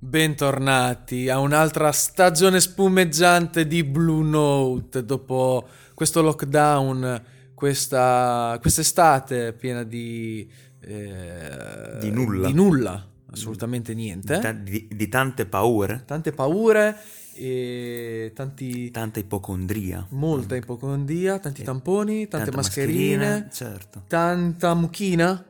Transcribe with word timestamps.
bentornati 0.00 1.28
a 1.28 1.40
un'altra 1.40 1.90
stagione 1.90 2.60
spumeggiante 2.60 3.66
di 3.66 3.82
Blue 3.82 4.24
Note 4.24 5.04
dopo 5.04 5.66
questo 5.94 6.22
lockdown, 6.22 7.22
questa 7.54 8.56
quest'estate 8.60 9.52
piena 9.54 9.82
di, 9.82 10.48
eh, 10.80 11.98
Di 12.00 12.10
nulla. 12.10 12.46
di 12.46 12.52
nulla, 12.54 13.08
assolutamente 13.32 13.92
niente, 13.94 14.38
Di, 14.62 14.86
di- 14.86 14.96
di 14.96 15.08
tante 15.08 15.46
paure, 15.46 16.04
tante 16.06 16.30
paure 16.30 16.96
e 17.34 18.30
tanti, 18.34 18.92
tanta 18.92 19.18
ipocondria, 19.18 20.06
molta 20.10 20.54
ipocondria, 20.54 21.40
tanti 21.40 21.64
tamponi, 21.64 22.28
tante 22.28 22.46
tanta 22.50 22.56
mascherine, 22.56 23.48
certo. 23.52 24.04
tanta 24.06 24.74
mucchina. 24.74 25.44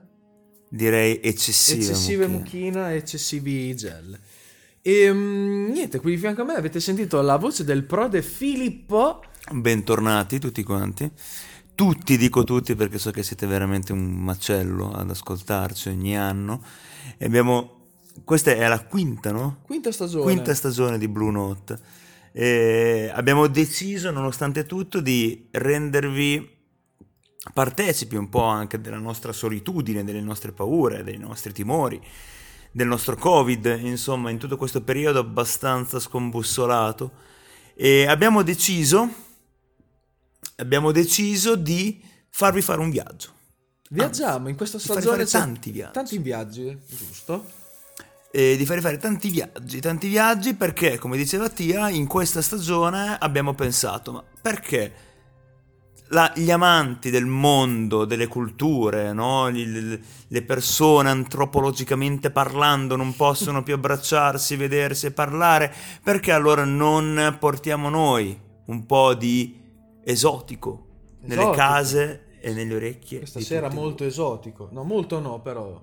Direi 0.70 1.20
eccessive. 1.22 1.82
eccessive 1.82 2.26
mucchina 2.26 2.92
e 2.92 2.96
eccessivi 2.96 3.74
gel. 3.74 4.18
E 4.89 5.12
mm, 5.12 5.68
niente, 5.68 6.00
qui 6.00 6.12
di 6.12 6.16
fianco 6.16 6.41
a 6.41 6.45
me 6.47 6.55
avete 6.55 6.80
sentito 6.80 7.20
la 7.20 7.37
voce 7.37 7.62
del 7.62 7.84
prode 7.84 8.23
Filippo. 8.23 9.23
Bentornati 9.52 10.38
tutti 10.38 10.62
quanti. 10.62 11.10
Tutti, 11.74 12.16
dico 12.16 12.42
tutti 12.42 12.74
perché 12.74 12.96
so 12.96 13.10
che 13.10 13.23
siete 13.23 13.46
veramente 13.46 13.93
un 13.93 14.06
macello 14.06 14.91
ad 14.91 15.10
ascoltarci 15.10 15.91
ogni 15.91 16.16
anno. 16.16 16.62
E 17.19 17.27
abbiamo... 17.27 17.88
Questa 18.24 18.51
è 18.52 18.66
la 18.66 18.82
quinta, 18.82 19.30
no? 19.30 19.59
Quinta 19.60 19.93
stagione. 19.93 20.24
Quinta 20.24 20.55
stagione 20.55 20.96
di 20.96 21.07
Blue 21.07 21.32
Note. 21.32 21.79
E 22.32 23.10
abbiamo 23.12 23.46
deciso, 23.46 24.10
nonostante 24.10 24.65
tutto, 24.65 25.01
di 25.01 25.48
rendervi 25.51 26.57
partecipi 27.52 28.16
un 28.16 28.30
po' 28.30 28.45
anche 28.45 28.80
della 28.80 28.98
nostra 28.98 29.32
solitudine, 29.32 30.02
delle 30.02 30.23
nostre 30.23 30.52
paure, 30.52 31.05
dei 31.05 31.18
nostri 31.18 31.52
timori, 31.52 32.01
del 32.70 32.86
nostro 32.86 33.16
Covid, 33.16 33.80
insomma, 33.82 34.30
in 34.30 34.38
tutto 34.38 34.56
questo 34.56 34.82
periodo 34.82 35.20
abbastanza 35.20 35.98
scombussolato. 36.00 37.26
E 37.74 38.06
abbiamo 38.06 38.43
deciso, 38.43 39.09
abbiamo 40.56 40.93
deciso 40.93 41.56
di 41.56 42.02
farvi 42.30 42.62
fare 42.62 42.80
un 42.80 42.90
viaggio. 42.90 43.30
Viaggiamo 43.90 44.48
in 44.48 44.56
questa 44.56 44.78
stagione. 44.78 45.24
fare 45.24 45.26
tanti 45.26 45.70
viaggi. 45.70 45.93
Tanti 45.93 46.18
viaggi, 46.18 46.78
giusto? 46.87 47.56
e 48.30 48.56
di 48.56 48.66
farvi 48.66 48.82
fare 48.82 48.98
tanti 48.98 49.30
viaggi, 49.30 49.80
tanti 49.80 50.09
viaggi 50.09 50.54
perché, 50.54 50.98
come 50.98 51.16
diceva 51.16 51.48
Tia, 51.48 51.88
in 51.88 52.06
questa 52.06 52.43
stagione 52.43 53.16
abbiamo 53.18 53.54
pensato, 53.54 54.12
ma 54.12 54.24
perché 54.40 54.93
la- 56.09 56.32
gli 56.34 56.51
amanti 56.51 57.10
del 57.10 57.26
mondo, 57.26 58.04
delle 58.04 58.26
culture, 58.26 59.12
no? 59.12 59.51
Gli- 59.51 59.98
le 60.28 60.42
persone 60.42 61.10
antropologicamente 61.10 62.30
parlando 62.30 62.96
non 62.96 63.15
possono 63.16 63.62
più 63.62 63.74
abbracciarsi, 63.74 64.56
vedersi 64.56 65.06
e 65.06 65.10
parlare, 65.12 65.72
perché 66.03 66.32
allora 66.32 66.65
non 66.65 67.37
portiamo 67.38 67.88
noi 67.88 68.38
un 68.66 68.87
po' 68.87 69.15
di 69.15 69.56
esotico 70.04 70.87
nelle 71.22 71.41
Esotico. 71.42 71.56
case 71.56 72.25
e 72.41 72.53
nelle 72.53 72.75
orecchie? 72.75 73.19
Questa 73.19 73.41
sera 73.41 73.69
molto 73.70 74.04
esotico. 74.04 74.69
No, 74.72 74.84
molto 74.84 75.20
no, 75.20 75.41
però. 75.41 75.82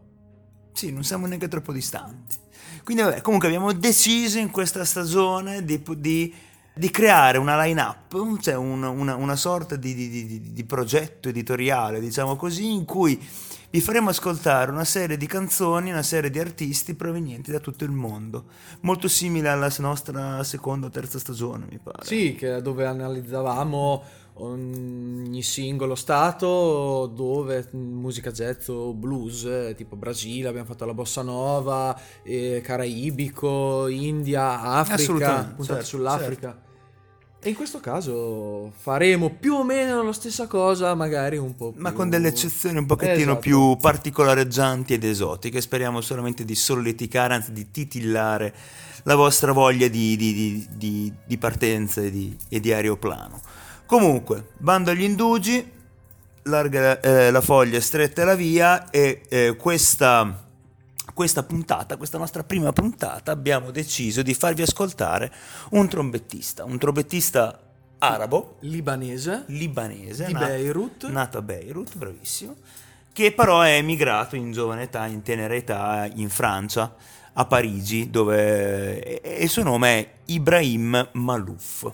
sì, 0.71 0.91
non 0.91 1.03
siamo 1.03 1.25
neanche 1.27 1.47
troppo 1.47 1.71
distanti. 1.71 2.35
Quindi, 2.83 3.01
vabbè, 3.03 3.21
comunque 3.21 3.47
abbiamo 3.47 3.71
deciso 3.73 4.37
in 4.39 4.51
questa 4.51 4.83
stagione 4.85 5.63
di, 5.63 5.81
di- 5.97 6.33
di 6.75 6.89
creare 6.91 7.37
una 7.37 7.61
line-up, 7.63 8.39
cioè 8.41 8.55
un- 8.55 8.83
una, 8.83 9.15
una 9.15 9.35
sorta 9.35 9.75
di, 9.77 9.93
di- 9.93 10.09
di- 10.09 10.51
di 10.51 10.63
progetto 10.65 11.29
editoriale, 11.29 11.99
diciamo 11.99 12.35
così, 12.35 12.71
in 12.71 12.83
cui 12.85 13.17
vi 13.69 13.81
faremo 13.81 14.09
ascoltare 14.09 14.71
una 14.71 14.83
serie 14.85 15.17
di 15.17 15.25
canzoni, 15.25 15.89
una 15.91 16.03
serie 16.03 16.29
di 16.29 16.39
artisti 16.39 16.93
provenienti 16.93 17.51
da 17.51 17.59
tutto 17.59 17.83
il 17.83 17.91
mondo. 17.91 18.45
Molto 18.81 19.07
simile 19.07 19.49
alla 19.49 19.71
nostra 19.79 20.43
seconda 20.43 20.87
o 20.87 20.89
terza 20.89 21.19
stagione, 21.19 21.65
mi 21.69 21.79
pare. 21.81 22.05
Sì, 22.05 22.35
che 22.35 22.61
dove 22.61 22.85
analizzavamo 22.85 24.03
ogni 24.37 25.41
singolo 25.43 25.95
stato 25.95 27.05
dove 27.13 27.69
musica 27.71 28.31
jazz 28.31 28.67
o 28.67 28.93
blues, 28.93 29.73
tipo 29.75 29.95
Brasile, 29.95 30.49
abbiamo 30.49 30.67
fatto 30.67 30.85
la 30.85 30.93
bossa 30.93 31.21
nova, 31.21 31.97
eh, 32.23 32.61
caraibico, 32.63 33.87
India, 33.87 34.61
Africa, 34.61 35.53
puntate 35.55 35.65
certo, 35.65 35.85
sull'Africa. 35.85 36.63
E 37.45 37.49
in 37.49 37.55
questo 37.55 37.79
caso 37.79 38.71
faremo 38.75 39.29
più 39.29 39.53
o 39.53 39.63
meno 39.63 40.01
la 40.01 40.13
stessa 40.13 40.47
cosa, 40.47 40.95
magari 40.95 41.37
un 41.37 41.55
po' 41.55 41.73
più... 41.73 41.79
Ma 41.79 41.91
con 41.91 42.09
delle 42.09 42.29
eccezioni 42.29 42.79
un 42.79 42.87
pochettino 42.87 43.33
Esatto. 43.33 43.39
più 43.39 43.77
particolareggianti 43.79 44.95
ed 44.95 45.03
esotiche. 45.03 45.61
Speriamo 45.61 46.01
solamente 46.01 46.43
di 46.43 46.55
solleticare, 46.55 47.35
anzi 47.35 47.51
di 47.51 47.69
titillare 47.69 48.51
la 49.03 49.13
vostra 49.13 49.51
voglia 49.51 49.87
di, 49.87 50.15
di- 50.15 50.67
di- 50.71 51.13
di- 51.23 51.37
partenza 51.37 52.01
e 52.01 52.09
di, 52.09 52.35
e 52.49 52.59
di 52.59 52.73
aeroplano. 52.73 53.39
Comunque, 53.85 54.47
bando 54.57 54.89
agli 54.89 55.03
indugi, 55.03 55.71
larga 56.45 56.99
eh, 56.99 57.29
la 57.29 57.41
foglia, 57.41 57.79
stretta 57.79 58.23
la 58.25 58.33
via 58.33 58.89
e 58.89 59.21
eh, 59.29 59.55
questa, 59.55 60.44
questa 61.15 61.43
puntata, 61.43 61.95
questa 61.95 62.17
nostra 62.17 62.43
prima 62.43 62.73
puntata, 62.73 63.31
abbiamo 63.31 63.71
deciso 63.71 64.21
di 64.21 64.33
farvi 64.33 64.63
ascoltare 64.63 65.31
un 65.71 65.87
trombettista, 65.87 66.65
un 66.65 66.77
trombettista 66.77 67.57
arabo, 67.99 68.57
Libanese, 68.59 69.45
libanese, 69.47 70.25
di 70.25 70.33
nato- 70.33 70.45
Beirut. 70.45 71.07
nato 71.07 71.37
a 71.37 71.41
Beirut, 71.41 71.95
bravissimo, 71.95 72.55
che 73.13 73.31
però 73.31 73.61
è 73.61 73.75
emigrato 73.77 74.35
in 74.35 74.51
giovane 74.51 74.83
età, 74.83 75.05
in 75.05 75.21
tenera 75.21 75.55
età, 75.55 76.05
in 76.15 76.29
Francia, 76.29 76.93
a 77.31 77.45
Parigi, 77.45 78.09
dove 78.09 79.21
e 79.21 79.43
il 79.43 79.49
suo 79.49 79.63
nome 79.63 79.97
è 79.97 80.11
Ibrahim 80.25 81.11
Malouf. 81.13 81.89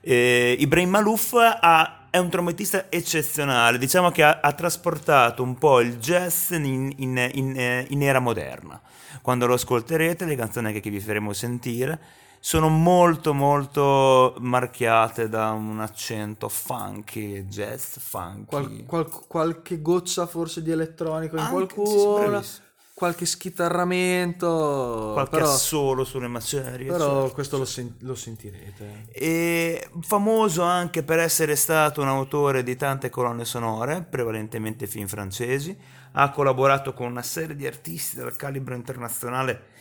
Eh, 0.00 0.56
Ibrahim 0.58 0.90
Malouf 0.90 1.34
ha- 1.34 2.03
è 2.14 2.18
un 2.18 2.28
trombettista 2.30 2.86
eccezionale, 2.90 3.76
diciamo 3.76 4.12
che 4.12 4.22
ha, 4.22 4.38
ha 4.40 4.52
trasportato 4.52 5.42
un 5.42 5.58
po' 5.58 5.80
il 5.80 5.96
jazz 5.98 6.52
in, 6.52 6.92
in- 6.98 7.28
in- 7.32 7.58
eh, 7.58 7.86
in 7.90 8.02
era 8.04 8.20
moderna. 8.20 8.80
Quando 9.20 9.46
lo 9.46 9.54
ascolterete, 9.54 10.24
le 10.24 10.36
canzoni 10.36 10.72
che- 10.72 10.78
che 10.78 10.90
vi 10.90 11.00
faremo 11.00 11.32
sentire 11.32 11.98
sono 12.38 12.68
molto 12.68 13.34
molto 13.34 14.36
marchiate 14.38 15.28
da 15.28 15.50
un 15.50 15.80
accento 15.80 16.48
funky, 16.48 17.46
jazz 17.46 17.96
funky. 17.98 18.44
Qual- 18.46 18.84
qual- 18.86 19.26
qualche 19.26 19.82
goccia 19.82 20.26
forse 20.26 20.62
di 20.62 20.70
elettronico 20.70 21.36
in 21.36 21.42
Anche, 21.42 21.74
sì, 21.74 21.74
sì, 21.74 21.96
qualcuno, 21.96 22.28
bravissimo. 22.30 22.63
Qualche 22.94 23.26
schitarramento, 23.26 25.10
qualche 25.12 25.38
però, 25.38 25.50
assolo 25.50 26.04
sulle 26.04 26.28
macerie. 26.28 26.86
però 26.86 27.22
certo. 27.22 27.34
questo 27.34 27.58
lo, 27.58 27.64
sen- 27.64 27.96
lo 28.00 28.14
sentirete. 28.14 29.06
E 29.10 29.88
famoso 30.00 30.62
anche 30.62 31.02
per 31.02 31.18
essere 31.18 31.56
stato 31.56 32.00
un 32.02 32.08
autore 32.08 32.62
di 32.62 32.76
tante 32.76 33.10
colonne 33.10 33.44
sonore, 33.44 34.06
prevalentemente 34.08 34.86
film 34.86 35.08
francesi, 35.08 35.76
ha 36.12 36.30
collaborato 36.30 36.92
con 36.92 37.10
una 37.10 37.22
serie 37.22 37.56
di 37.56 37.66
artisti 37.66 38.16
dal 38.16 38.36
calibro 38.36 38.76
internazionale 38.76 39.72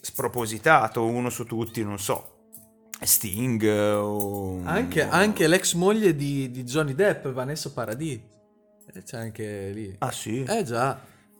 spropositato, 0.00 1.04
uno 1.04 1.30
su 1.30 1.44
tutti, 1.44 1.82
non 1.82 1.98
so, 1.98 2.34
Sting 3.00 3.60
eh, 3.64 3.90
o... 3.90 4.60
Anche, 4.62 5.02
o- 5.02 5.08
anche 5.10 5.48
l'ex 5.48 5.74
moglie 5.74 6.14
di, 6.14 6.48
di 6.52 6.62
Johnny 6.62 6.94
Depp, 6.94 7.26
Vanessa 7.26 7.72
Paradis, 7.72 8.20
Eh, 8.94 9.02
c'è 9.02 9.18
anche 9.18 9.70
lì. 9.70 9.96
Ah 9.98 10.12
sì? 10.12 10.44
Eh 10.44 10.62
già, 10.62 10.96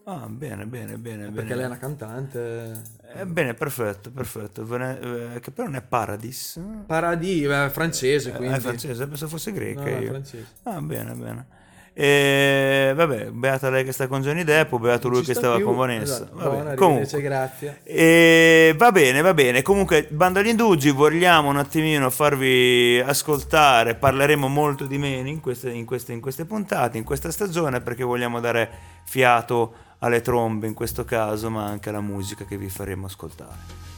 Ah, 0.09 0.27
bene, 0.28 0.67
bene, 0.67 0.97
bene. 0.99 1.25
perché 1.31 1.49
bene. 1.49 1.55
lei 1.56 1.65
è 1.65 1.67
una 1.67 1.78
cantante. 1.78 2.81
Eh, 3.17 3.27
bene, 3.27 3.55
perfetto, 3.55 4.11
perfetto. 4.12 4.65
Vene- 4.65 5.34
eh, 5.34 5.41
che 5.41 5.50
però 5.50 5.67
non 5.67 5.77
è 5.77 5.83
Paradis. 5.83 6.61
Paradis, 6.87 7.47
è 7.49 7.69
francese 7.71 8.31
Eh, 8.31 8.33
quindi. 8.37 8.55
È 8.56 8.61
francese, 8.61 9.06
pensavo 9.09 9.31
fosse 9.33 9.50
greca 9.50 9.81
No, 9.81 9.87
è 9.87 10.06
francese. 10.06 10.47
Ah, 10.62 10.81
bene, 10.81 11.12
bene. 11.15 11.47
E 11.93 12.93
vabbè, 12.94 13.31
beata 13.31 13.69
lei 13.71 13.83
che 13.83 13.91
sta 13.91 14.06
con 14.06 14.21
Johnny 14.22 14.44
Depp, 14.44 14.71
o 14.75 14.78
beato 14.78 15.09
lui 15.09 15.22
che 15.25 15.33
sta 15.33 15.41
stava 15.41 15.56
più. 15.56 15.65
con 15.65 15.77
Vanessa. 15.77 16.15
Esatto. 16.17 16.37
Vabbè, 16.37 16.49
Buona, 16.50 16.75
comunque. 16.75 17.21
grazie. 17.23 17.81
E 17.83 18.75
va 18.77 18.93
bene, 18.93 19.21
va 19.23 19.34
bene. 19.34 19.62
Comunque, 19.62 20.06
bando 20.11 20.38
agli 20.38 20.49
indugi, 20.49 20.91
vogliamo 20.91 21.49
un 21.49 21.56
attimino 21.56 22.11
farvi 22.11 23.00
ascoltare. 23.05 23.97
Parleremo 23.97 24.47
molto 24.47 24.85
di 24.85 24.99
meno 24.99 25.26
in 25.26 25.41
queste, 25.41 25.70
in 25.70 25.85
queste- 25.85 26.12
in 26.12 26.20
queste 26.20 26.44
puntate, 26.44 26.97
in 26.97 27.02
questa 27.02 27.32
stagione, 27.32 27.81
perché 27.81 28.05
vogliamo 28.05 28.38
dare 28.38 28.70
fiato 29.05 29.75
alle 29.98 30.20
trombe 30.20 30.66
in 30.66 30.75
questo 30.75 31.04
caso, 31.04 31.50
ma 31.50 31.66
anche 31.66 31.88
alla 31.88 32.00
musica 32.00 32.44
che 32.44 32.56
vi 32.56 32.69
faremo 32.69 33.06
ascoltare. 33.06 33.95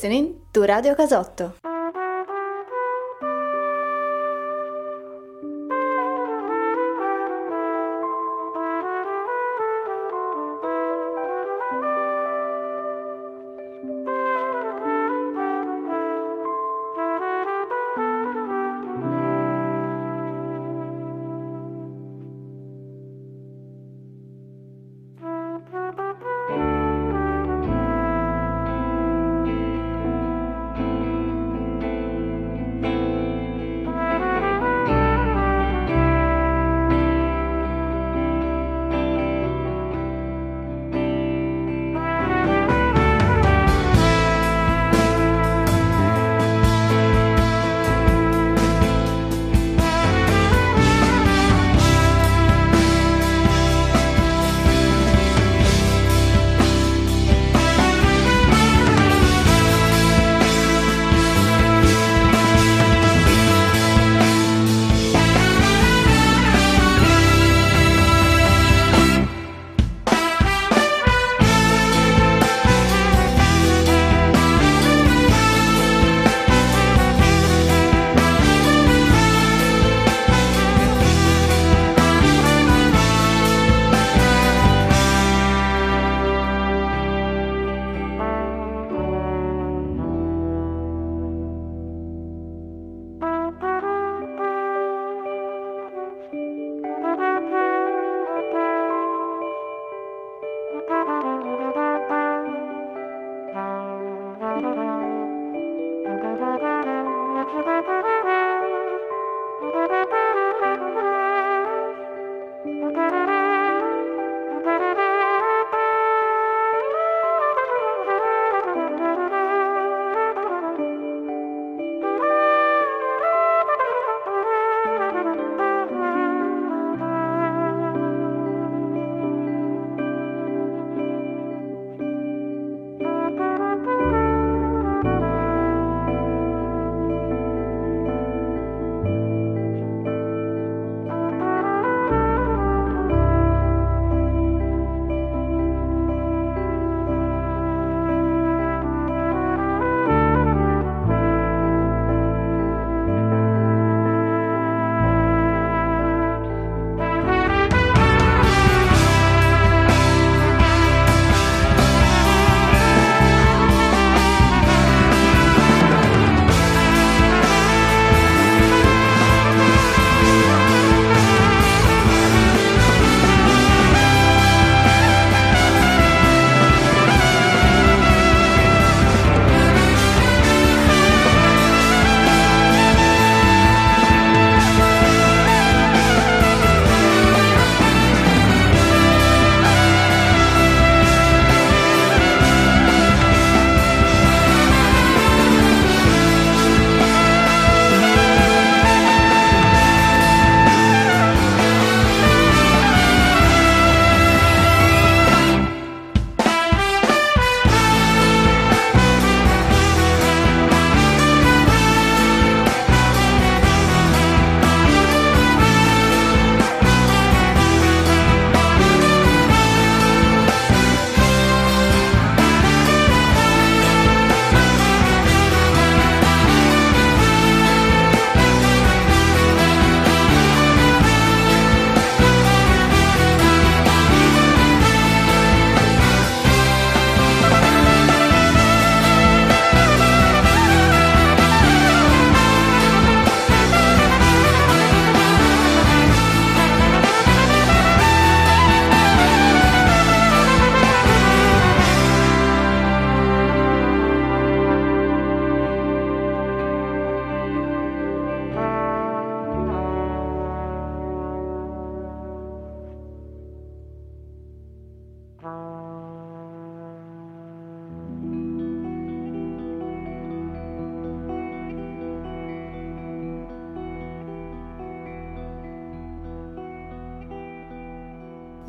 Listening 0.00 0.34
to 0.50 0.62
Radio 0.64 0.94
Casotto. 0.94 1.69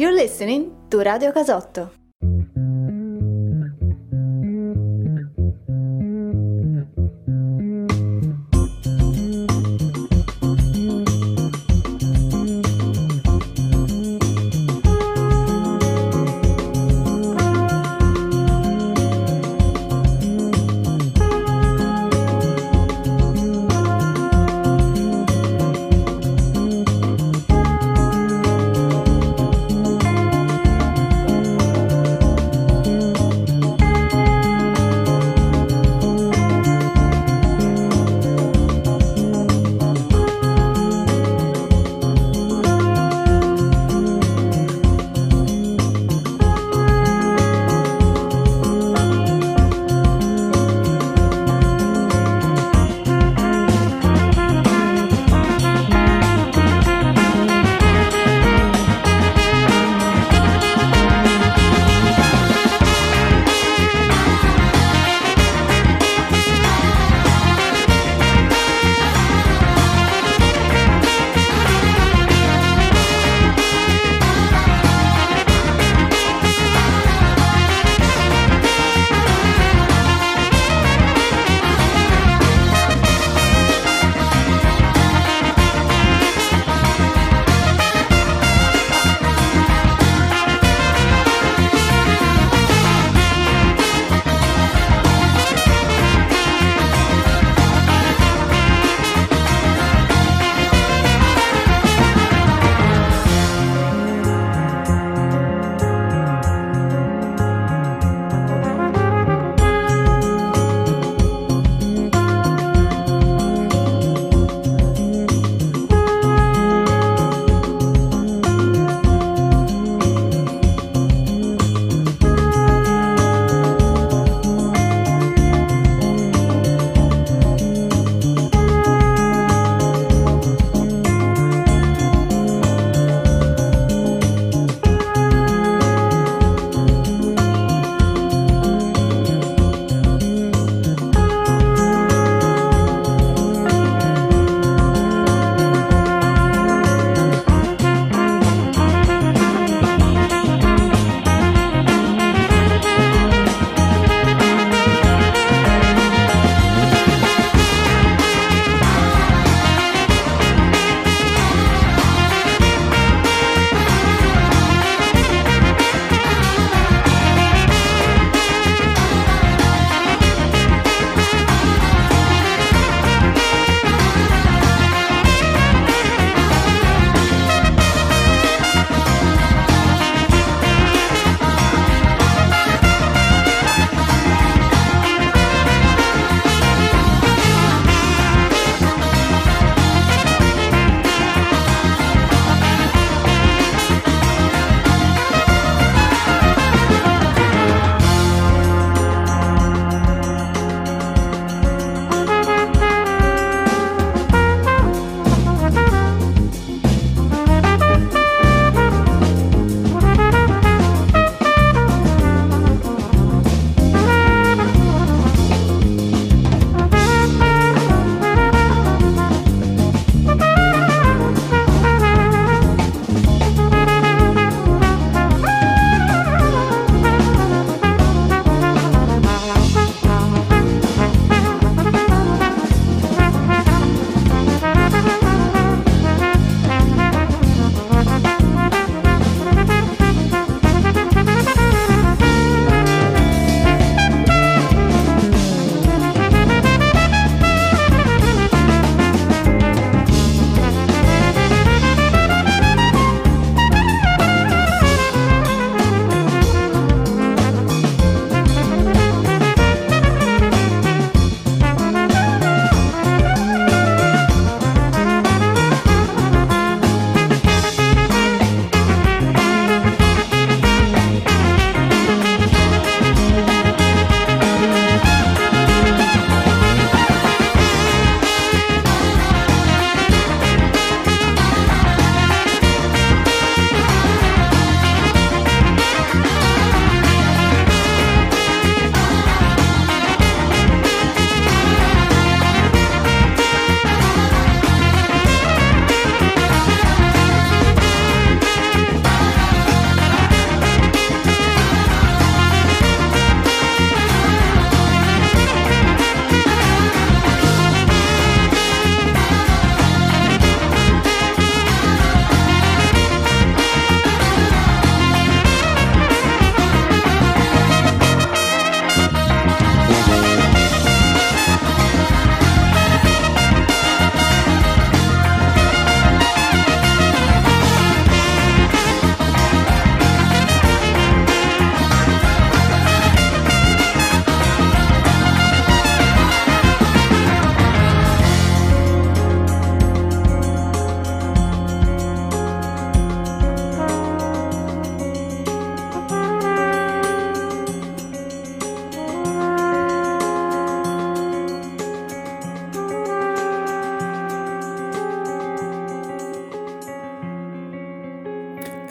You're 0.01 0.15
listening 0.15 0.71
to 0.89 0.97
Radio 1.03 1.31
Casotto. 1.31 2.00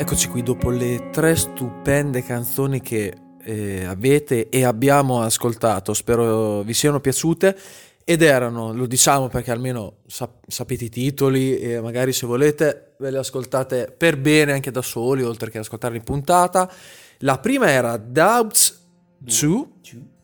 Eccoci 0.01 0.29
qui 0.29 0.43
dopo 0.43 0.71
le 0.71 1.11
tre 1.11 1.37
stupende 1.37 2.23
canzoni 2.23 2.81
che 2.81 3.15
eh, 3.43 3.85
avete 3.85 4.49
e 4.49 4.65
abbiamo 4.65 5.21
ascoltato, 5.21 5.93
spero 5.93 6.63
vi 6.63 6.73
siano 6.73 7.01
piaciute 7.01 7.55
ed 8.03 8.23
erano, 8.23 8.73
lo 8.73 8.87
diciamo 8.87 9.29
perché 9.29 9.51
almeno 9.51 9.97
sap- 10.07 10.49
sapete 10.49 10.85
i 10.85 10.89
titoli 10.89 11.59
e 11.59 11.83
magari 11.83 12.15
se 12.15 12.25
volete 12.25 12.95
ve 12.97 13.11
le 13.11 13.19
ascoltate 13.19 13.95
per 13.95 14.17
bene 14.17 14.53
anche 14.53 14.71
da 14.71 14.81
soli 14.81 15.23
oltre 15.23 15.51
che 15.51 15.59
ascoltarli 15.59 15.99
in 15.99 16.03
puntata. 16.03 16.73
La 17.19 17.39
prima 17.39 17.69
era 17.69 17.99
Doubts 17.99 18.83
2, 19.19 19.67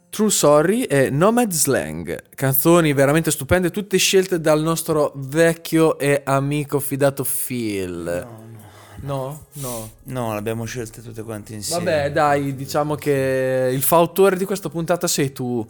True 0.08 0.30
Sorry 0.30 0.84
e 0.84 1.10
Nomad 1.10 1.52
Slang, 1.52 2.30
canzoni 2.34 2.94
veramente 2.94 3.30
stupende, 3.30 3.70
tutte 3.70 3.98
scelte 3.98 4.40
dal 4.40 4.62
nostro 4.62 5.12
vecchio 5.16 5.98
e 5.98 6.22
amico 6.24 6.80
fidato 6.80 7.24
Phil. 7.24 8.26
No, 8.26 8.55
no. 9.00 9.46
No, 9.54 9.90
no. 10.04 10.34
L'abbiamo 10.34 10.64
scelte 10.64 11.02
tutte 11.02 11.22
quante 11.22 11.54
insieme. 11.54 11.84
Vabbè, 11.84 12.12
dai, 12.12 12.54
diciamo 12.54 12.94
che 12.94 13.70
il 13.72 13.82
fautore 13.82 14.36
di 14.36 14.44
questa 14.44 14.68
puntata 14.68 15.06
sei 15.06 15.32
tu. 15.32 15.66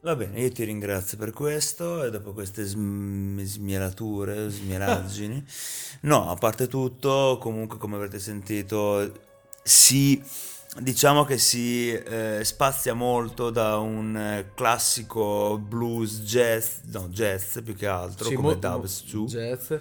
Va 0.00 0.14
bene, 0.14 0.38
io 0.40 0.52
ti 0.52 0.62
ringrazio 0.62 1.18
per 1.18 1.32
questo 1.32 2.04
e 2.04 2.10
dopo 2.10 2.32
queste 2.32 2.64
sm- 2.64 3.40
smielature, 3.42 4.48
smielaggini. 4.48 5.44
no, 6.02 6.30
a 6.30 6.34
parte 6.36 6.68
tutto, 6.68 7.38
comunque 7.40 7.76
come 7.78 7.96
avrete 7.96 8.20
sentito, 8.20 9.10
si, 9.64 10.22
diciamo 10.78 11.24
che 11.24 11.38
si 11.38 11.90
eh, 11.92 12.40
spazia 12.44 12.94
molto 12.94 13.50
da 13.50 13.78
un 13.78 14.44
classico 14.54 15.58
blues 15.58 16.20
jazz, 16.20 16.76
no 16.92 17.08
jazz 17.08 17.58
più 17.64 17.74
che 17.74 17.88
altro, 17.88 18.28
Sì, 18.28 18.34
come 18.36 18.54
mo- 18.54 18.60
Dubs 18.60 19.02
mo- 19.12 19.24
2, 19.24 19.26
Jazz. 19.26 19.72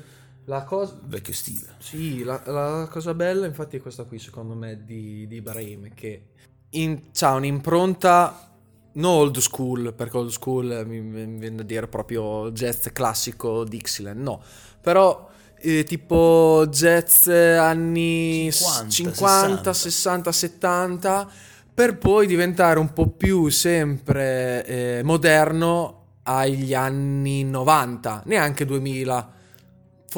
La 0.46 0.64
cosa... 0.64 0.98
vecchio 1.04 1.34
stile. 1.34 1.76
Sì, 1.80 2.24
la, 2.24 2.42
la 2.46 2.88
cosa 2.90 3.14
bella 3.14 3.46
infatti 3.46 3.78
è 3.78 3.82
questa 3.82 4.04
qui 4.04 4.20
secondo 4.20 4.54
me 4.54 4.84
di, 4.84 5.26
di 5.28 5.38
Ibrahim 5.38 5.94
che 5.94 6.28
in- 6.72 7.02
ha 7.20 7.34
un'impronta 7.34 8.52
non 8.94 9.12
old 9.12 9.38
school 9.40 9.94
perché 9.94 10.18
old 10.18 10.30
school 10.30 10.84
mi, 10.88 11.02
viene 11.02 11.56
da 11.56 11.64
dire 11.64 11.88
proprio 11.88 12.52
jazz 12.52 12.88
classico 12.94 13.64
Dixieland 13.64 14.22
no 14.22 14.42
però 14.80 15.30
eh, 15.60 15.84
tipo 15.84 16.66
jazz 16.70 17.28
anni 17.28 18.50
50, 18.52 18.90
50 18.90 19.74
60. 19.74 19.74
60 19.74 20.32
70 20.32 21.30
per 21.74 21.98
poi 21.98 22.28
diventare 22.28 22.80
un 22.80 22.94
po' 22.94 23.10
più 23.10 23.50
sempre 23.50 24.66
eh, 24.66 25.02
moderno 25.04 26.04
agli 26.24 26.74
anni 26.74 27.44
90 27.44 28.24
neanche 28.26 28.66
2000 28.66 29.35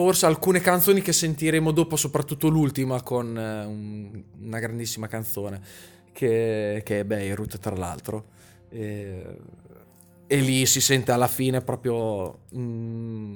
forse 0.03 0.27
alcune 0.27 0.60
canzoni 0.62 1.01
che 1.01 1.12
sentiremo 1.12 1.71
dopo, 1.71 1.95
soprattutto 1.95 2.49
l'ultima 2.49 3.01
con 3.01 3.36
eh, 3.36 3.65
un- 3.65 4.23
una 4.43 4.60
grandissima 4.60 5.07
canzone 5.07 5.60
che, 6.12 6.83
che 6.86 6.99
è 6.99 7.03
Beirut 7.03 7.57
tra 7.57 7.75
l'altro. 7.75 8.25
E, 8.69 9.38
e 10.27 10.36
lì 10.39 10.67
si 10.67 10.81
sente 10.81 11.12
alla 11.12 11.27
fine 11.27 11.62
proprio... 11.62 12.41
mm, 12.55 13.36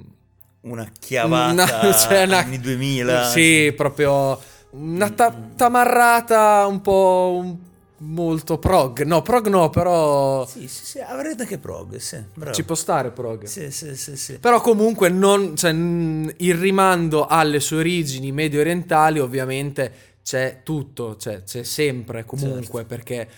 Una 0.60 0.88
chiavata 1.00 1.50
una- 1.82 1.92
cioè 1.94 2.22
una- 2.26 2.38
anni 2.38 2.60
2000. 2.60 3.24
Sì, 3.24 3.72
proprio 3.76 4.38
una 4.70 5.10
ta- 5.10 5.32
tamarrata 5.56 6.66
un 6.68 6.80
po' 6.80 7.38
un- 7.42 7.56
molto 8.02 8.58
prog. 8.58 9.02
No, 9.02 9.22
prog 9.22 9.46
no, 9.48 9.70
però 9.70 10.44
Sì, 10.46 10.66
sì, 10.68 10.84
sì, 10.84 10.98
avrete 11.00 11.42
anche 11.42 11.58
prog, 11.58 11.96
sì, 11.96 12.22
bravo. 12.34 12.54
ci 12.54 12.64
può 12.64 12.74
stare 12.74 13.10
prog. 13.10 13.44
Sì, 13.44 13.70
sì, 13.70 13.96
sì, 13.96 14.16
sì. 14.16 14.38
Però 14.38 14.60
comunque 14.60 15.08
non, 15.08 15.56
cioè, 15.56 15.70
il 15.70 16.54
rimando 16.54 17.26
alle 17.26 17.60
sue 17.60 17.78
origini 17.78 18.32
medio 18.32 18.60
orientali 18.60 19.18
ovviamente 19.18 19.92
c'è 20.22 20.60
tutto, 20.62 21.16
cioè, 21.16 21.42
c'è 21.44 21.62
sempre 21.62 22.24
comunque 22.24 22.80
Certo. 22.82 22.86
perché 22.86 23.28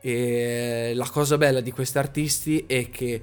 eh, 0.00 0.92
la 0.94 1.08
cosa 1.10 1.36
bella 1.38 1.60
di 1.60 1.70
questi 1.72 1.98
artisti 1.98 2.64
è 2.66 2.90
che 2.90 3.20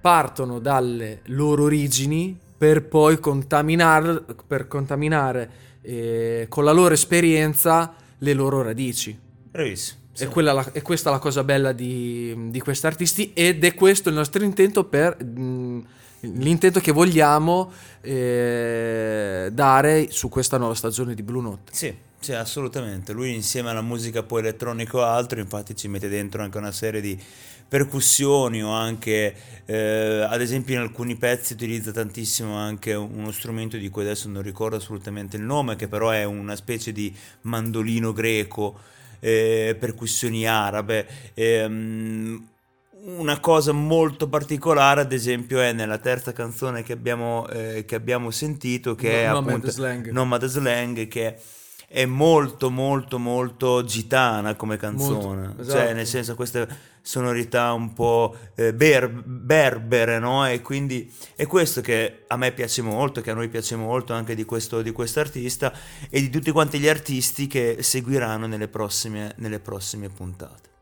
partono 0.00 0.58
dalle 0.58 1.20
loro 1.26 1.64
origini 1.64 2.38
per 2.56 2.86
poi 2.86 3.18
contaminare, 3.18 4.24
per 4.46 4.68
contaminare 4.68 5.50
eh, 5.82 6.46
con 6.48 6.64
la 6.64 6.72
loro 6.72 6.94
esperienza 6.94 7.94
le 8.18 8.32
loro 8.32 8.62
radici. 8.62 9.18
Bravissimo. 9.50 10.02
Sì. 10.14 10.24
E, 10.24 10.28
quella 10.28 10.52
la- 10.52 10.72
è 10.72 10.80
questa 10.80 11.10
la 11.10 11.18
cosa 11.18 11.44
bella 11.44 11.72
di, 11.72 12.50
di 12.50 12.60
questi 12.60 12.86
artisti 12.86 13.32
ed 13.34 13.64
è 13.64 13.74
questo 13.74 14.08
il 14.08 14.14
nostro 14.14 14.42
intento 14.42 14.84
per 14.84 15.22
mh, 15.22 15.86
l'intento 16.20 16.80
che 16.80 16.92
vogliamo 16.92 17.70
eh, 18.00 19.50
dare 19.52 20.10
su 20.10 20.28
questa 20.28 20.56
nuova 20.56 20.74
stagione 20.74 21.14
di 21.14 21.22
Blue 21.22 21.42
Note. 21.42 21.72
Sì, 21.72 21.94
sì, 22.18 22.32
assolutamente. 22.32 23.12
Lui 23.12 23.34
insieme 23.34 23.70
alla 23.70 23.82
musica 23.82 24.22
poi 24.22 24.40
elettronica 24.40 24.96
o 24.96 25.02
altro, 25.02 25.40
infatti 25.40 25.76
ci 25.76 25.88
mette 25.88 26.08
dentro 26.08 26.42
anche 26.42 26.58
una 26.58 26.72
serie 26.72 27.00
di 27.00 27.20
percussioni 27.66 28.62
o 28.62 28.70
anche, 28.70 29.34
eh, 29.64 30.26
ad 30.28 30.40
esempio 30.40 30.74
in 30.74 30.80
alcuni 30.80 31.16
pezzi 31.16 31.54
utilizza 31.54 31.90
tantissimo 31.90 32.54
anche 32.54 32.94
uno 32.94 33.32
strumento 33.32 33.76
di 33.76 33.88
cui 33.88 34.02
adesso 34.02 34.28
non 34.28 34.42
ricordo 34.42 34.76
assolutamente 34.76 35.36
il 35.36 35.42
nome, 35.42 35.74
che 35.74 35.88
però 35.88 36.10
è 36.10 36.24
una 36.24 36.54
specie 36.56 36.92
di 36.92 37.14
mandolino 37.42 38.12
greco, 38.12 38.78
eh, 39.24 39.76
percussioni 39.78 40.46
arabe. 40.46 41.06
ehm, 41.32 42.48
una 43.06 43.38
cosa 43.38 43.72
molto 43.72 44.28
particolare, 44.28 45.02
ad 45.02 45.12
esempio, 45.12 45.60
è 45.60 45.72
nella 45.72 45.98
terza 45.98 46.32
canzone 46.32 46.82
che 46.82 46.94
abbiamo, 46.94 47.46
eh, 47.48 47.84
che 47.86 47.94
abbiamo 47.96 48.30
sentito, 48.30 48.94
che 48.94 49.24
è 49.24 49.26
No- 49.26 49.34
Nomad 49.34 49.48
appunto 49.48 49.70
Slang. 49.70 50.10
Nomad 50.10 50.44
Slang, 50.46 51.08
che 51.08 51.36
è 51.86 52.06
molto, 52.06 52.70
molto, 52.70 53.18
molto 53.18 53.84
gitana 53.84 54.54
come 54.54 54.76
canzone. 54.78 55.46
Molto, 55.48 55.64
Cioè, 55.64 55.74
esatto. 55.80 55.92
nel 55.92 56.06
senso, 56.06 56.34
queste 56.34 56.66
sonorità 57.06 57.74
un 57.74 57.92
po' 57.92 58.34
eh, 58.54 58.72
ber- 58.72 59.22
berbere, 59.24 60.18
no? 60.18 60.48
E 60.48 60.62
quindi 60.62 61.12
è 61.36 61.46
questo 61.46 61.82
che 61.82 62.24
a 62.26 62.36
me 62.38 62.50
piace 62.52 62.80
molto, 62.80 63.20
che 63.20 63.30
a 63.30 63.34
noi 63.34 63.48
piace 63.48 63.76
molto 63.76 64.14
anche 64.14 64.34
di 64.34 64.44
questo 64.44 64.80
di 64.80 64.94
artista 65.16 65.70
e 66.08 66.20
di 66.20 66.30
tutti 66.30 66.50
quanti 66.50 66.78
gli 66.78 66.88
artisti 66.88 67.46
che 67.46 67.76
seguiranno 67.80 68.46
nelle 68.46 68.68
prossime, 68.68 69.34
nelle 69.36 69.60
prossime 69.60 70.08
puntate. 70.08 70.72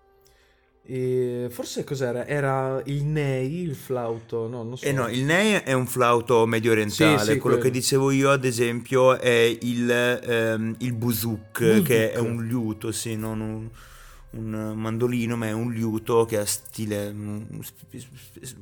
E 0.85 1.48
forse 1.50 1.85
cos'era? 1.85 2.26
Era 2.26 2.80
il 2.87 3.04
Nei, 3.04 3.62
il 3.62 3.74
flauto? 3.74 4.48
No, 4.48 4.62
non 4.62 4.76
so. 4.76 4.85
Eh 4.85 4.92
no, 4.92 5.08
il 5.08 5.22
Ney 5.24 5.52
è 5.62 5.72
un 5.72 5.87
flauto 5.87 6.44
medio 6.46 6.70
orientale, 6.72 7.18
Sì, 7.18 7.24
sì, 7.24 7.38
quello 7.38 7.56
quello. 7.56 7.58
che 7.58 7.70
dicevo 7.70 8.11
io 8.11 8.30
ad 8.30 8.44
esempio 8.44 9.18
è 9.18 9.56
il, 9.61 9.90
ehm, 9.90 10.74
il 10.78 10.92
buzuk, 10.92 11.58
Buzuk. 11.61 11.82
che 11.87 12.12
è 12.12 12.18
un 12.18 12.44
liuto, 12.46 12.90
sì, 12.90 13.16
non 13.16 13.40
un, 13.40 13.68
un 14.33 14.73
mandolino, 14.77 15.37
ma 15.37 15.47
è 15.47 15.53
un 15.53 15.73
liuto 15.73 16.25
che 16.25 16.38
ha 16.38 16.47
stile, 16.47 17.12
mm, 17.12 17.42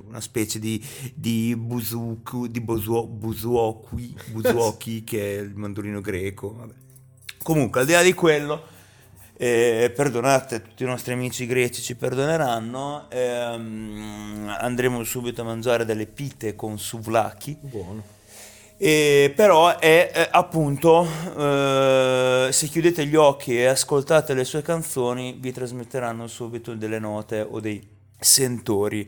una 0.07 0.21
specie 0.21 0.59
di, 0.59 0.83
di 1.15 1.55
buzuk, 1.57 2.47
di 2.47 2.61
bozuo- 2.61 3.07
buzuoki, 3.07 4.15
buzuoki, 4.33 5.03
che 5.05 5.39
è 5.39 5.41
il 5.41 5.55
mandolino 5.55 6.01
greco. 6.01 6.55
vabbè. 6.55 6.75
Comunque, 7.43 7.81
al 7.81 7.87
di 7.87 7.93
là 7.93 8.03
di 8.03 8.13
quello, 8.13 8.63
eh, 9.37 9.93
perdonate, 9.95 10.61
tutti 10.61 10.83
i 10.83 10.87
nostri 10.87 11.13
amici 11.13 11.47
greci 11.47 11.81
ci 11.81 11.97
perdoneranno. 11.97 13.09
ehm, 13.11 14.55
andremo 14.59 15.03
subito 15.05 15.41
a 15.41 15.45
mangiare 15.45 15.85
delle 15.85 16.07
pite 16.07 16.55
con 16.55 16.79
souvlaki. 16.79 17.57
Buono. 17.61 18.19
E 18.83 19.31
però 19.37 19.77
è 19.79 20.11
eh, 20.15 20.29
appunto, 20.31 21.07
eh, 21.37 22.49
se 22.51 22.67
chiudete 22.69 23.05
gli 23.07 23.15
occhi 23.15 23.59
e 23.59 23.67
ascoltate 23.67 24.33
le 24.33 24.45
sue 24.45 24.63
canzoni, 24.63 25.37
vi 25.39 25.53
trasmetteranno 25.53 26.27
subito 26.27 26.75
delle 26.75 26.99
note 26.99 27.43
o 27.43 27.61
dei 27.61 27.87
sentori 28.19 29.07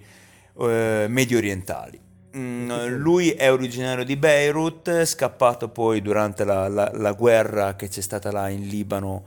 eh, 0.60 1.06
medio 1.08 1.38
orientali. 1.38 1.98
Mm, 2.36 2.70
lui 2.96 3.30
è 3.30 3.50
originario 3.50 4.04
di 4.04 4.16
Beirut, 4.16 5.04
scappato 5.04 5.68
poi 5.70 6.02
durante 6.02 6.44
la, 6.44 6.68
la- 6.68 6.90
la 6.92 7.12
guerra 7.12 7.74
che 7.74 7.88
c'è 7.88 8.02
stata 8.02 8.30
là 8.30 8.50
in 8.50 8.66
Libano, 8.68 9.24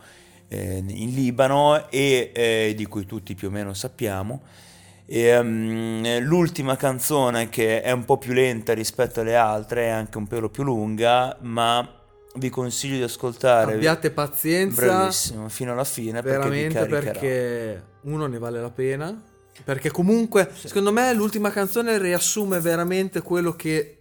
eh, 0.48 0.78
in 0.88 1.10
Libano 1.16 1.90
e 1.90 2.32
eh, 2.36 2.74
di 2.76 2.86
cui 2.86 3.06
tutti 3.08 3.34
più 3.34 3.48
o 3.48 3.52
meno 3.52 3.74
sappiamo. 3.74 4.42
E, 5.06 5.42
mm, 5.42 6.06
l'ultima 6.22 6.76
canzone 6.76 7.50
che 7.50 7.82
è 7.82 7.92
un 7.92 8.06
po' 8.06 8.18
più 8.18 8.34
lenta 8.34 8.74
rispetto 8.74 9.22
alle 9.22 9.36
altre, 9.36 9.86
è 9.86 9.90
anche 9.90 10.18
un 10.18 10.28
pelo 10.28 10.50
più 10.50 10.64
lunga, 10.64 11.38
ma 11.42 11.88
vi 12.38 12.50
consiglio 12.50 12.98
di 12.98 13.04
ascoltare 13.04 13.76
Abbiate 13.76 14.12
pazienza. 14.12 14.86
bravissimo 14.86 15.48
fino 15.48 15.72
alla 15.72 15.86
fine 15.86 16.22
perché 16.22 16.38
Veramente 16.38 16.74
caricherà. 16.74 17.02
perché 17.12 17.84
uno 18.02 18.26
ne 18.28 18.38
vale 18.40 18.60
la 18.60 18.72
pena. 18.72 19.22
Perché 19.64 19.90
comunque, 19.90 20.50
secondo 20.54 20.92
me, 20.92 21.14
l'ultima 21.14 21.50
canzone 21.50 21.98
riassume 21.98 22.60
veramente 22.60 23.22
quello 23.22 23.56
che 23.56 24.00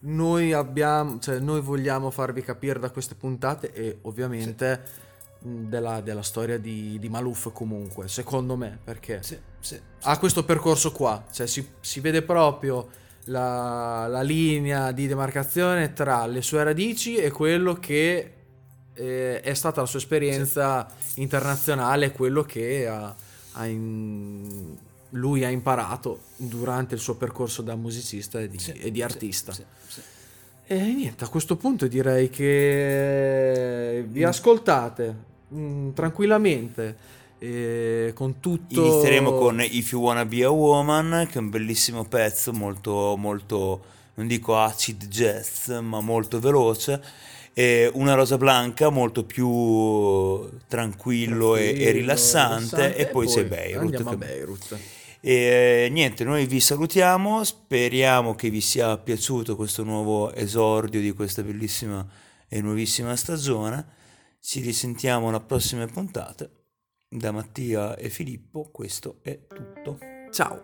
noi 0.00 0.52
abbiamo, 0.52 1.18
cioè 1.20 1.38
noi 1.38 1.60
vogliamo 1.60 2.10
farvi 2.10 2.42
capire 2.42 2.80
da 2.80 2.90
queste 2.90 3.14
puntate 3.14 3.72
e 3.72 3.98
ovviamente 4.02 4.80
mh, 4.82 5.09
della, 5.40 6.00
della 6.00 6.22
storia 6.22 6.58
di, 6.58 6.98
di 6.98 7.08
Maluf 7.08 7.50
comunque, 7.52 8.08
secondo 8.08 8.56
me, 8.56 8.78
perché 8.82 9.22
Sì, 9.22 9.38
sì. 9.58 9.80
ha 10.02 10.18
questo 10.18 10.44
percorso 10.44 10.92
qua, 10.92 11.24
cioè 11.32 11.46
si, 11.46 11.66
si 11.80 12.00
vede 12.00 12.22
proprio 12.22 12.88
la, 13.24 14.06
la 14.06 14.22
linea 14.22 14.92
di 14.92 15.06
demarcazione 15.06 15.92
tra 15.92 16.26
le 16.26 16.42
sue 16.42 16.62
radici 16.62 17.16
e 17.16 17.30
quello 17.30 17.74
che 17.74 18.32
eh, 18.92 19.40
è 19.40 19.54
stata 19.54 19.80
la 19.80 19.86
sua 19.86 19.98
esperienza 19.98 20.86
internazionale 21.14 22.12
quello 22.12 22.42
che 22.42 22.86
ha, 22.86 23.14
ha 23.52 23.66
in- 23.66 24.76
lui 25.14 25.44
ha 25.44 25.48
imparato 25.48 26.20
durante 26.36 26.94
il 26.94 27.00
suo 27.00 27.16
percorso 27.16 27.62
da 27.62 27.74
musicista 27.76 28.40
e 28.40 28.48
di, 28.48 28.58
Sì, 28.58 28.72
e 28.72 28.90
di 28.90 28.98
sì, 28.98 29.02
artista. 29.04 29.52
sì, 29.52 29.64
sì. 29.88 30.00
E 30.66 30.76
niente, 30.78 31.24
a 31.24 31.28
questo 31.28 31.56
punto 31.56 31.88
direi 31.88 32.30
che 32.30 34.04
vi 34.06 34.22
ascoltate 34.22 35.28
mm, 35.54 35.90
tranquillamente 35.92 36.96
eh, 37.40 38.12
con 38.14 38.38
tutto... 38.38 38.80
Inizieremo 38.80 39.32
con 39.32 39.60
If 39.60 39.92
You 39.92 40.02
Wanna 40.02 40.26
Be 40.26 40.44
a 40.44 40.50
Woman, 40.50 41.26
che 41.30 41.38
è 41.38 41.40
un 41.40 41.48
bellissimo 41.48 42.04
pezzo, 42.04 42.52
molto, 42.52 43.16
molto, 43.16 43.82
non 44.14 44.26
dico 44.26 44.58
acid 44.58 45.06
jazz, 45.06 45.68
ma 45.70 46.00
molto 46.00 46.38
veloce. 46.38 47.02
E 47.52 47.90
una 47.94 48.14
rosa 48.14 48.36
blanca 48.36 48.90
molto 48.90 49.24
più 49.24 50.48
tranquillo, 50.68 51.56
e- 51.56 51.60
e, 51.60 51.64
tranquillo, 51.64 51.90
rilassante, 51.92 52.94
e 52.94 53.06
poi 53.06 53.26
c'è 53.26 53.44
Beirut. 53.44 54.08
Che- 54.08 54.16
Beirut. 54.16 54.78
E 55.22 55.88
niente, 55.90 56.24
noi 56.24 56.46
vi 56.46 56.60
salutiamo, 56.60 57.42
speriamo 57.44 58.34
che 58.34 58.48
vi 58.50 58.60
sia 58.60 58.96
piaciuto 58.96 59.56
questo 59.56 59.82
nuovo 59.82 60.32
esordio 60.32 61.00
di 61.00 61.12
questa 61.12 61.42
bellissima 61.42 62.06
e 62.48 62.60
nuovissima 62.62 63.14
stagione. 63.16 63.98
Ci 64.42 64.60
risentiamo 64.60 65.28
alla 65.28 65.40
prossima 65.40 65.86
puntata. 65.86 66.50
Da 67.08 67.30
Mattia 67.30 67.94
e 67.96 68.08
Filippo, 68.08 68.70
questo 68.70 69.18
è 69.22 69.46
tutto. 69.46 69.98
Ciao. 70.30 70.60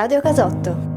Radio 0.00 0.22
Casotto. 0.22 0.89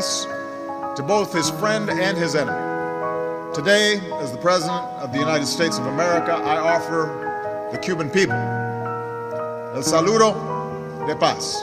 Peace 0.00 0.26
to 0.96 1.04
both 1.06 1.32
his 1.32 1.50
friend 1.50 1.90
and 1.90 2.16
his 2.16 2.34
enemy. 2.34 2.56
Today, 3.54 4.00
as 4.14 4.32
the 4.32 4.38
President 4.38 4.82
of 5.02 5.12
the 5.12 5.18
United 5.18 5.46
States 5.46 5.78
of 5.78 5.86
America, 5.86 6.32
I 6.32 6.56
offer 6.56 7.68
the 7.70 7.78
Cuban 7.78 8.08
people 8.08 8.36
el 9.76 9.82
saludo 9.82 10.34
de 11.06 11.14
paz. 11.16 11.62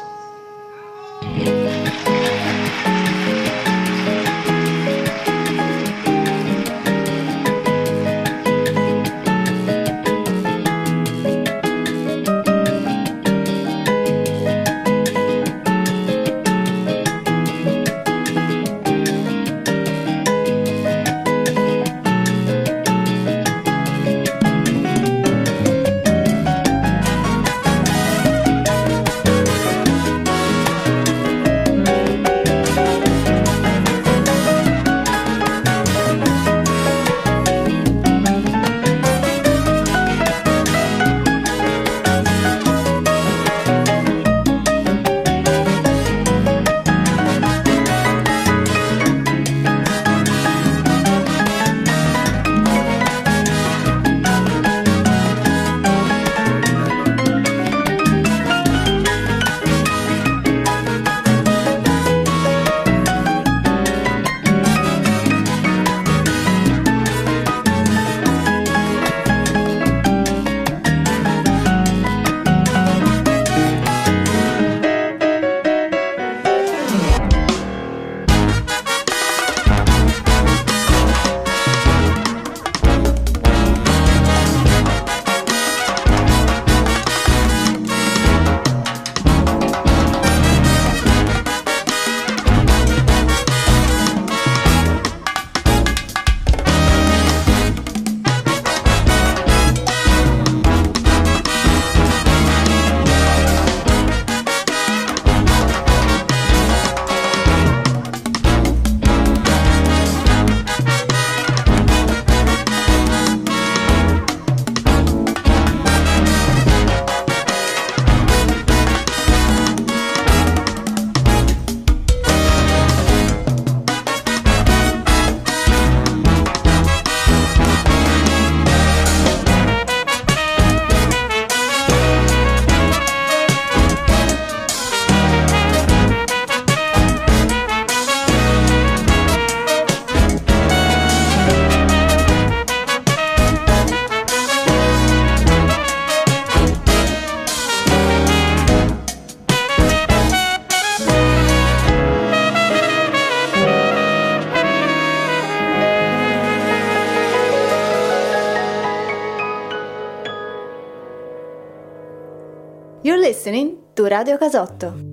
Radio 164.17 164.35
Casotto. 164.35 165.06